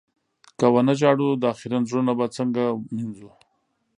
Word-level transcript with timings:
که 0.57 0.65
و 0.73 0.75
نه 0.87 0.93
ژاړو، 0.99 1.27
دا 1.43 1.51
خيرن 1.59 1.83
زړونه 1.89 2.11
به 2.19 2.25
څنګه 2.37 2.63
مينځو؟ 2.95 3.31